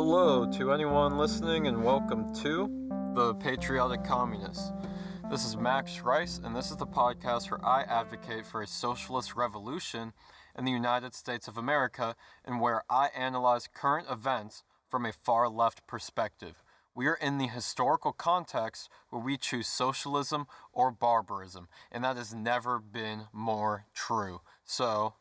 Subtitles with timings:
[0.00, 2.70] Hello to anyone listening, and welcome to
[3.16, 4.70] The Patriotic Communists.
[5.28, 9.34] This is Max Rice, and this is the podcast where I advocate for a socialist
[9.34, 10.12] revolution
[10.56, 15.48] in the United States of America and where I analyze current events from a far
[15.48, 16.62] left perspective.
[16.94, 22.32] We are in the historical context where we choose socialism or barbarism, and that has
[22.32, 24.42] never been more true.
[24.64, 25.14] So,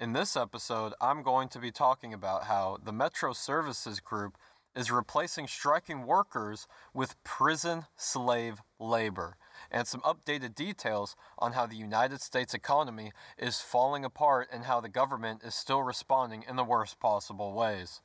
[0.00, 4.38] in this episode, I'm going to be talking about how the Metro Services Group
[4.74, 9.36] is replacing striking workers with prison slave labor,
[9.70, 14.80] and some updated details on how the United States economy is falling apart and how
[14.80, 18.00] the government is still responding in the worst possible ways.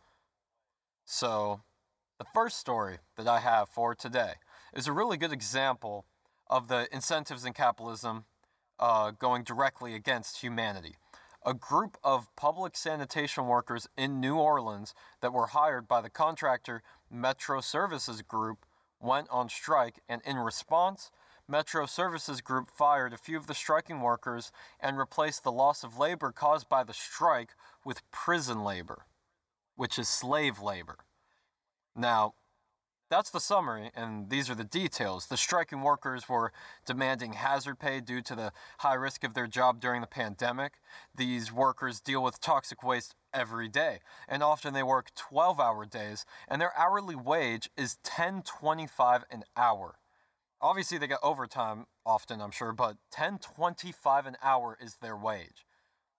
[1.06, 1.62] So,
[2.20, 4.34] the first story that I have for today
[4.74, 6.06] is a really good example
[6.48, 8.26] of the incentives in capitalism
[8.80, 10.98] uh, going directly against humanity
[11.46, 16.82] a group of public sanitation workers in New Orleans that were hired by the contractor
[17.10, 18.66] Metro Services Group
[19.00, 21.12] went on strike, and in response,
[21.48, 26.00] Metro Services Group fired a few of the striking workers and replaced the loss of
[26.00, 27.52] labor caused by the strike
[27.86, 29.06] with prison labor,
[29.76, 30.98] which is slave labor.
[31.96, 32.34] Now,
[33.10, 35.28] that's the summary, and these are the details.
[35.28, 36.52] The striking workers were
[36.86, 40.74] demanding hazard pay due to the high risk of their job during the pandemic.
[41.16, 46.26] These workers deal with toxic waste every day, and often they work 12 hour days,
[46.48, 50.00] and their hourly wage is 10.25 an hour.
[50.60, 55.66] Obviously, they get overtime often, I'm sure, but 10.25 an hour is their wage.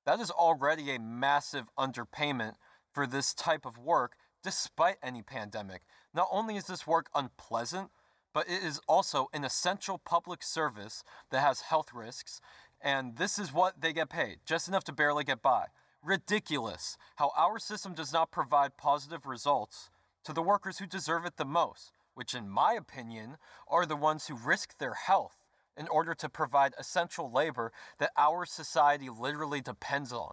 [0.05, 2.55] That is already a massive underpayment
[2.93, 4.16] for this type of work
[4.47, 5.83] despite any pandemic.
[6.16, 7.91] Not only is this work unpleasant,
[8.32, 12.41] but it is also an essential public service that has health risks,
[12.81, 15.66] and this is what they get paid just enough to barely get by.
[16.03, 19.91] Ridiculous how our system does not provide positive results
[20.25, 23.37] to the workers who deserve it the most, which, in my opinion,
[23.69, 25.44] are the ones who risk their health
[25.77, 30.33] in order to provide essential labor that our society literally depends on.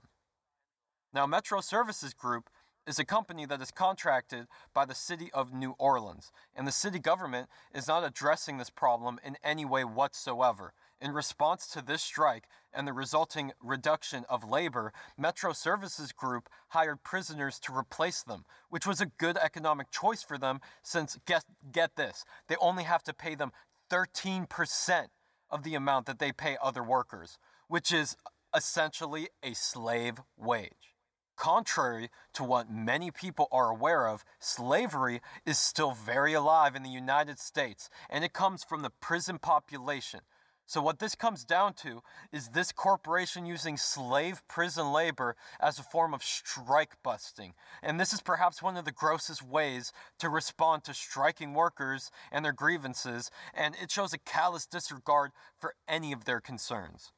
[1.13, 2.49] Now, Metro Services Group
[2.85, 6.99] is a company that is contracted by the city of New Orleans, and the city
[6.99, 10.73] government is not addressing this problem in any way whatsoever.
[10.99, 17.03] In response to this strike and the resulting reduction of labor, Metro Services Group hired
[17.03, 21.95] prisoners to replace them, which was a good economic choice for them since, get, get
[21.95, 23.51] this, they only have to pay them
[23.91, 25.07] 13%
[25.49, 28.15] of the amount that they pay other workers, which is
[28.55, 30.92] essentially a slave wage.
[31.43, 36.89] Contrary to what many people are aware of, slavery is still very alive in the
[36.89, 40.21] United States, and it comes from the prison population.
[40.65, 42.01] So, what this comes down to
[42.31, 47.55] is this corporation using slave prison labor as a form of strike busting.
[47.81, 52.45] And this is perhaps one of the grossest ways to respond to striking workers and
[52.45, 57.11] their grievances, and it shows a callous disregard for any of their concerns.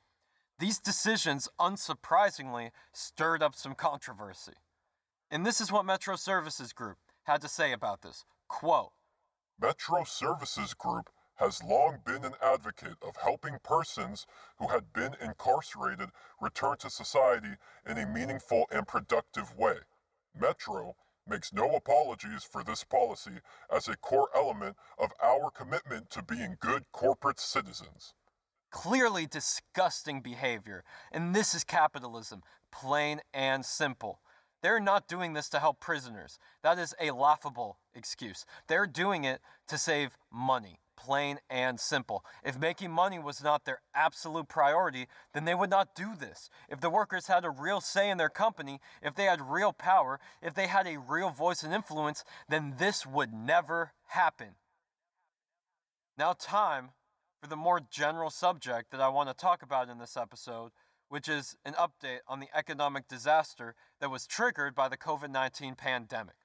[0.58, 4.54] These decisions, unsurprisingly, stirred up some controversy.
[5.30, 8.24] And this is what Metro Services Group had to say about this.
[8.48, 8.94] Quote
[9.60, 14.26] Metro Services Group has long been an advocate of helping persons
[14.58, 17.56] who had been incarcerated return to society
[17.86, 19.76] in a meaningful and productive way.
[20.40, 20.96] Metro
[21.28, 26.56] makes no apologies for this policy as a core element of our commitment to being
[26.62, 28.14] good corporate citizens.
[28.72, 30.84] Clearly disgusting behavior.
[31.12, 34.20] And this is capitalism, plain and simple.
[34.62, 36.40] They're not doing this to help prisoners.
[36.64, 38.46] That is a laughable excuse.
[38.67, 42.26] They're doing it to save money, plain and simple.
[42.44, 46.50] If making money was not their absolute priority, then they would not do this.
[46.67, 50.20] If the workers had a real say in their company, if they had real power,
[50.41, 54.56] if they had a real voice and influence, then this would never happen.
[56.17, 56.90] Now, time
[57.41, 60.72] for the more general subject that I want to talk about in this episode,
[61.09, 65.76] which is an update on the economic disaster that was triggered by the COVID 19
[65.76, 66.35] pandemic.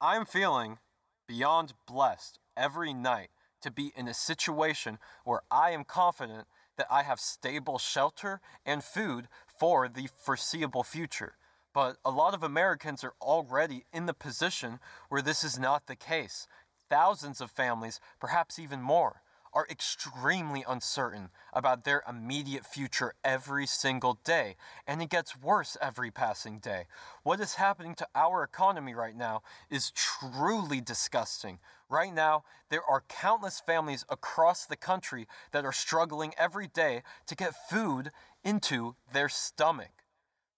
[0.00, 0.78] I am feeling
[1.26, 3.30] beyond blessed every night
[3.62, 8.84] to be in a situation where I am confident that I have stable shelter and
[8.84, 11.36] food for the foreseeable future.
[11.72, 15.96] But a lot of Americans are already in the position where this is not the
[15.96, 16.46] case.
[16.88, 19.22] Thousands of families, perhaps even more,
[19.54, 24.56] are extremely uncertain about their immediate future every single day,
[24.86, 26.86] and it gets worse every passing day.
[27.22, 31.60] What is happening to our economy right now is truly disgusting.
[31.88, 37.36] Right now, there are countless families across the country that are struggling every day to
[37.36, 38.10] get food
[38.42, 40.02] into their stomach.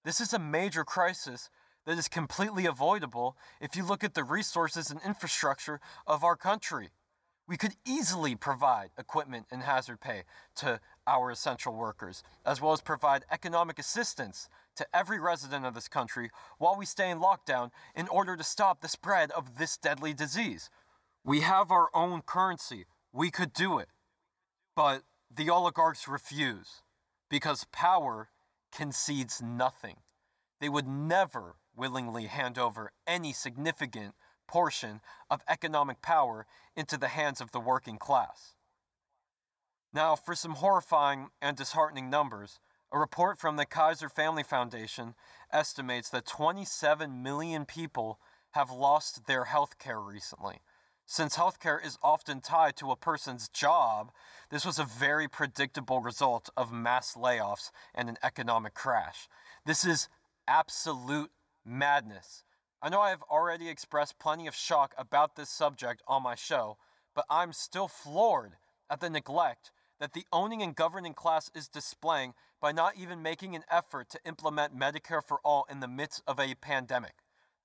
[0.04, 1.50] This is a major crisis
[1.84, 6.90] that is completely avoidable if you look at the resources and infrastructure of our country.
[7.48, 10.24] We could easily provide equipment and hazard pay
[10.56, 15.86] to our essential workers, as well as provide economic assistance to every resident of this
[15.88, 20.12] country while we stay in lockdown in order to stop the spread of this deadly
[20.12, 20.70] disease.
[21.24, 22.86] We have our own currency.
[23.12, 23.88] We could do it.
[24.74, 25.02] But
[25.34, 26.82] the oligarchs refuse
[27.30, 28.30] because power
[28.72, 29.96] concedes nothing.
[30.60, 34.14] They would never willingly hand over any significant
[34.46, 35.00] portion
[35.30, 36.46] of economic power
[36.76, 38.54] into the hands of the working class.
[39.92, 42.60] Now, for some horrifying and disheartening numbers,
[42.92, 45.14] a report from the Kaiser Family Foundation
[45.52, 48.20] estimates that 27 million people
[48.52, 50.60] have lost their health care recently.
[51.06, 54.10] Since healthcare is often tied to a person's job,
[54.50, 59.28] this was a very predictable result of mass layoffs and an economic crash.
[59.64, 60.08] This is
[60.48, 61.30] absolute
[61.64, 62.42] madness.
[62.82, 66.76] I know I have already expressed plenty of shock about this subject on my show,
[67.14, 68.56] but I'm still floored
[68.90, 73.56] at the neglect that the owning and governing class is displaying by not even making
[73.56, 77.14] an effort to implement Medicare for all in the midst of a pandemic.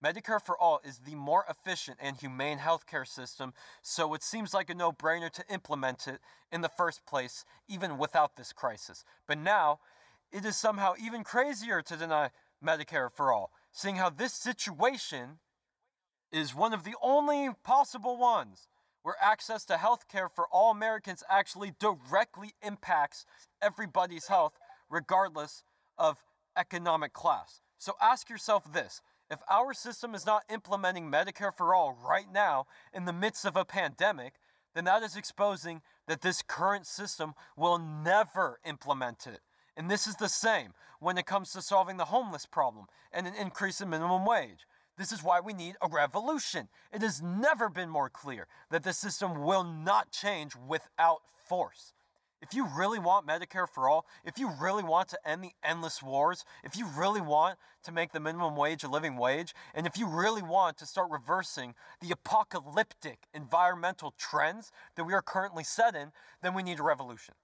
[0.04, 3.54] Medicare for All is the more efficient and humane healthcare system,
[3.84, 6.20] so it seems like a no brainer to implement it
[6.52, 9.04] in the first place, even without this crisis.
[9.28, 9.80] But now,
[10.32, 12.32] it is somehow even crazier to deny
[12.66, 15.40] Medicare for All, seeing how this situation
[16.32, 18.68] is one of the only possible ones
[19.04, 23.26] where access to healthcare for all Americans actually directly impacts
[23.62, 24.54] everybody's health,
[24.90, 25.64] regardless
[25.98, 26.24] of
[26.58, 27.62] economic class.
[27.78, 32.68] So ask yourself this if our system is not implementing Medicare for all right now
[32.94, 34.34] in the midst of a pandemic,
[34.76, 39.40] then that is exposing that this current system will never implement it.
[39.78, 43.34] And this is the same when it comes to solving the homeless problem and an
[43.36, 44.66] increase in minimum wage.
[44.98, 46.68] This is why we need a revolution.
[46.94, 51.94] It has never been more clear that the system will not change without force.
[52.42, 56.02] If you really want Medicare for all, if you really want to end the endless
[56.02, 59.96] wars, if you really want to make the minimum wage a living wage, and if
[59.98, 65.96] you really want to start reversing the apocalyptic environmental trends that we are currently set
[65.96, 67.36] in, then we need a revolution.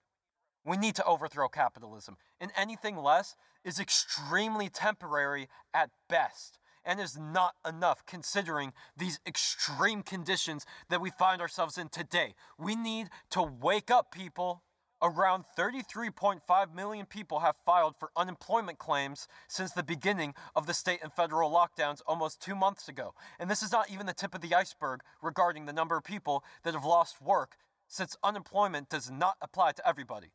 [0.67, 7.17] We need to overthrow capitalism, and anything less is extremely temporary at best and is
[7.17, 12.35] not enough considering these extreme conditions that we find ourselves in today.
[12.59, 14.63] We need to wake up, people.
[15.01, 20.99] Around 33.5 million people have filed for unemployment claims since the beginning of the state
[21.03, 23.13] and federal lockdowns almost two months ago.
[23.39, 26.43] And this is not even the tip of the iceberg regarding the number of people
[26.63, 30.31] that have lost work, since unemployment does not apply to everybody.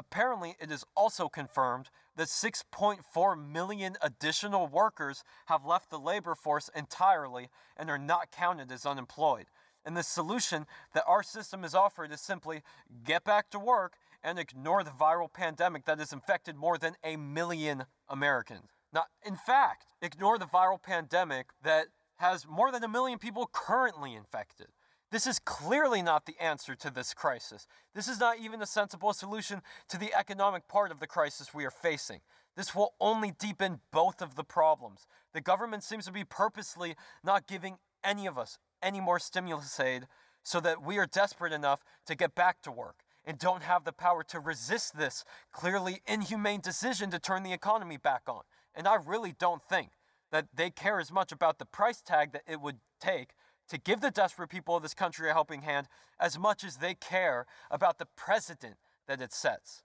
[0.00, 6.70] Apparently, it is also confirmed that 6.4 million additional workers have left the labor force
[6.74, 9.48] entirely and are not counted as unemployed.
[9.84, 10.64] And the solution
[10.94, 12.62] that our system is offered is simply
[13.04, 17.16] get back to work and ignore the viral pandemic that has infected more than a
[17.16, 18.70] million Americans.
[18.94, 24.14] Now, in fact, ignore the viral pandemic that has more than a million people currently
[24.14, 24.68] infected.
[25.10, 27.66] This is clearly not the answer to this crisis.
[27.94, 31.64] This is not even a sensible solution to the economic part of the crisis we
[31.64, 32.20] are facing.
[32.56, 35.06] This will only deepen both of the problems.
[35.34, 40.06] The government seems to be purposely not giving any of us any more stimulus aid
[40.44, 43.92] so that we are desperate enough to get back to work and don't have the
[43.92, 48.42] power to resist this clearly inhumane decision to turn the economy back on.
[48.74, 49.90] And I really don't think
[50.32, 53.34] that they care as much about the price tag that it would take
[53.70, 56.94] to give the desperate people of this country a helping hand as much as they
[56.94, 58.76] care about the precedent
[59.08, 59.82] that it sets.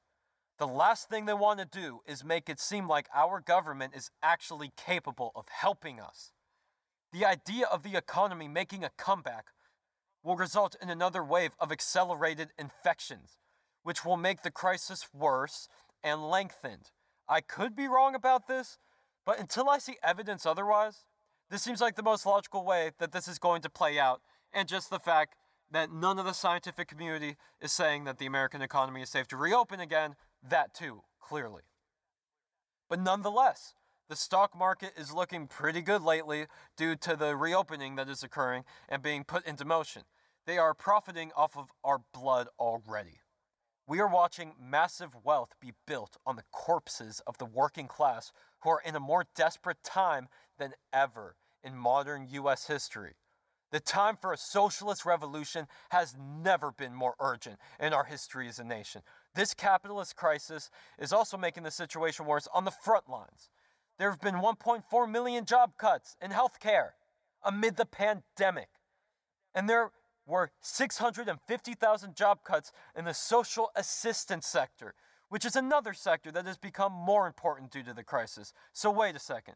[0.58, 4.10] The last thing they want to do is make it seem like our government is
[4.24, 6.32] actually capable of helping us.
[7.14, 9.48] The idea of the economy making a comeback
[10.24, 13.38] will result in another wave of accelerated infections,
[13.84, 15.68] which will make the crisis worse
[16.04, 16.92] and lengthened.
[17.28, 18.80] I could be wrong about this,
[19.26, 21.06] but until I see evidence otherwise,
[21.50, 24.22] this seems like the most logical way that this is going to play out,
[24.54, 25.36] and just the fact
[25.72, 29.38] that none of the scientific community is saying that the American economy is safe to
[29.38, 30.16] reopen again,
[30.48, 31.64] that too, clearly.
[32.90, 33.74] But nonetheless,
[34.08, 36.46] the stock market is looking pretty good lately
[36.78, 40.04] due to the reopening that is occurring and being put into motion.
[40.46, 43.20] They are profiting off of our blood already.
[43.88, 48.70] We are watching massive wealth be built on the corpses of the working class who
[48.72, 50.28] are in a more desperate time
[50.58, 53.14] than ever in modern US history.
[53.72, 58.58] The time for a socialist revolution has never been more urgent in our history as
[58.58, 59.02] a nation.
[59.36, 63.50] This capitalist crisis is also making the situation worse on the front lines.
[63.98, 66.92] there have been 1.4 million job cuts in healthcare
[67.44, 68.70] amid the pandemic.
[69.54, 69.92] And there
[70.26, 74.94] were 650,000 job cuts in the social assistance sector,
[75.30, 78.54] which is another sector that has become more important due to the crisis.
[78.74, 79.56] So, wait a second.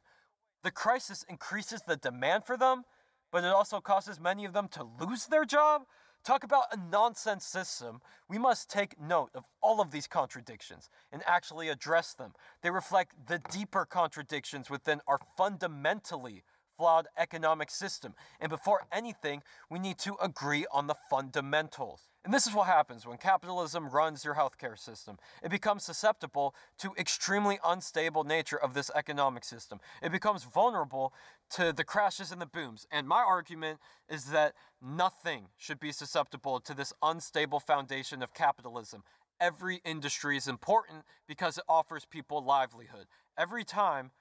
[0.64, 2.84] The crisis increases the demand for them,
[3.32, 5.84] but it also causes many of them to lose their job?
[6.24, 8.02] Talk about a nonsense system.
[8.28, 12.34] We must take note of all of these contradictions and actually address them.
[12.62, 16.44] They reflect the deeper contradictions within our fundamentally
[16.80, 18.14] flawed economic system.
[18.40, 22.04] And before anything, we need to agree on the fundamentals.
[22.24, 25.18] And this is what happens when capitalism runs your healthcare system.
[25.44, 29.82] It becomes susceptible to extremely unstable nature of this economic system.
[30.02, 31.14] It becomes vulnerable
[31.52, 32.88] to the crashes and the booms.
[32.90, 39.04] And my argument is that nothing should be susceptible to this unstable foundation of capitalism.
[39.42, 43.08] Every industry is important because it offers people livelihood.
[43.38, 44.12] Every time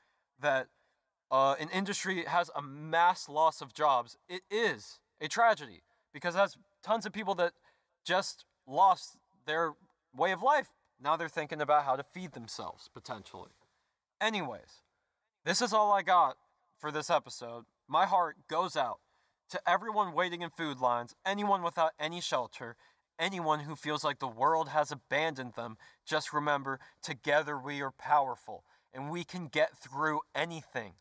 [0.41, 0.69] that
[1.31, 5.83] uh, an industry has a mass loss of jobs, it is a tragedy
[6.13, 7.53] because it has tons of people that
[8.05, 9.17] just lost
[9.47, 9.73] their
[10.17, 10.69] way of life.
[11.01, 13.51] Now they're thinking about how to feed themselves, potentially.
[14.21, 14.83] Anyways,
[15.45, 16.37] this is all I got
[16.79, 17.65] for this episode.
[17.87, 18.99] My heart goes out
[19.51, 22.77] to everyone waiting in food lines, anyone without any shelter,
[23.19, 25.77] anyone who feels like the world has abandoned them.
[26.07, 30.95] Just remember, together we are powerful and we can get through anything.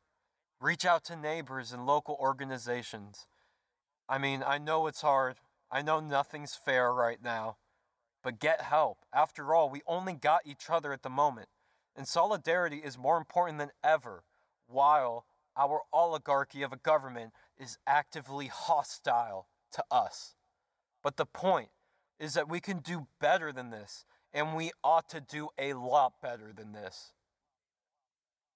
[0.60, 3.28] Reach out to neighbors and local organizations.
[4.10, 5.36] I mean, I know it's hard.
[5.70, 7.58] I know nothing's fair right now,
[8.24, 9.00] but get help.
[9.14, 11.50] After all, we only got each other at the moment,
[11.96, 14.24] and solidarity is more important than ever
[14.68, 20.36] while our oligarchy of a government is actively hostile to us.
[21.04, 21.70] But the point
[22.20, 26.14] is that we can do better than this, and we ought to do a lot
[26.22, 27.12] better than this.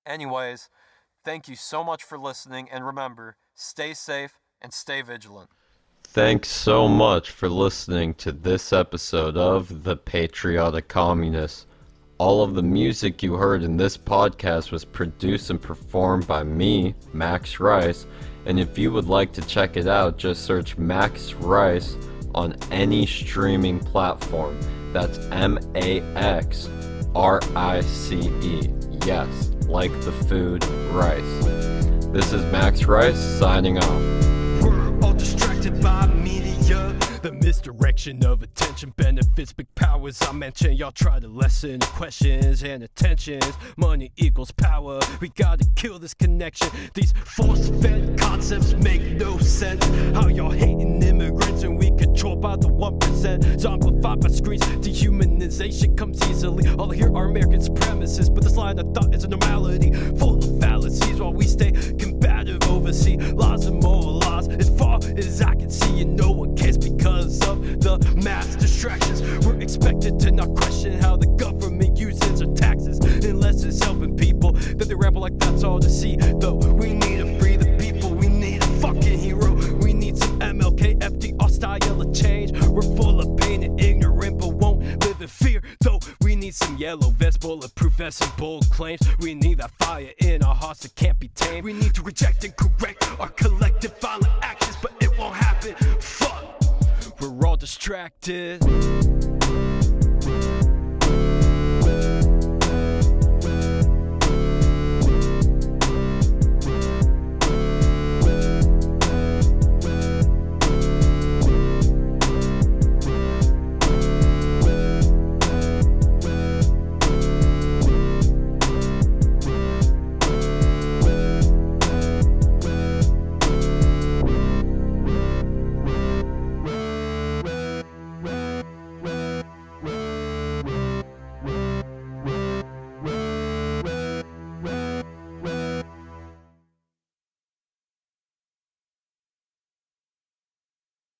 [0.05, 0.69] Anyways,
[1.23, 5.49] thank you so much for listening, and remember stay safe and stay vigilant.
[6.03, 11.67] Thanks so much for listening to this episode of The Patriotic Communist.
[12.17, 16.93] All of the music you heard in this podcast was produced and performed by me,
[17.13, 18.05] Max Rice,
[18.45, 21.95] and if you would like to check it out, just search Max Rice
[22.35, 24.59] on any streaming platform.
[24.93, 26.69] That's M A X
[27.15, 28.69] R I C E.
[29.05, 31.45] Yes, like the food rice.
[32.07, 34.21] This is Max Rice signing off
[35.81, 36.93] by media.
[37.21, 38.60] The misdirection of attention
[38.95, 40.73] benefits big powers I mention.
[40.73, 43.53] Y'all try to lessen questions and attentions.
[43.75, 44.99] Money equals power.
[45.19, 46.69] We gotta kill this connection.
[46.93, 49.83] These force fed concepts make no sense.
[50.15, 52.99] How y'all hating immigrants and we controlled by the 1%.
[53.59, 54.63] Zombified by screens.
[54.85, 56.67] Dehumanization comes easily.
[56.75, 58.33] All I hear are American supremacists.
[58.33, 59.91] But this line of thought is a normality.
[60.17, 63.33] Full of fallacies while we stay combative overseas.
[63.33, 64.47] Laws and more laws.
[64.47, 66.20] As far as I can see, and no
[67.31, 69.21] because of the mass distractions.
[69.45, 74.51] We're expected to not question how the government uses our taxes unless it's helping people.
[74.53, 76.17] That they ramble like that's all to see.
[76.17, 79.53] Though we need to free the people, we need a fucking hero.
[79.77, 82.51] We need some MLK, FDR style of change.
[82.67, 85.61] We're full of pain and ignorant, but won't live in fear.
[85.81, 89.01] Though we need some yellow vest, bulletproof vests, and bold claims.
[89.19, 91.63] We need that fire in our hearts that can't be tamed.
[91.63, 95.75] We need to reject and correct our collective violent actions, but it won't happen
[97.61, 98.59] distracted.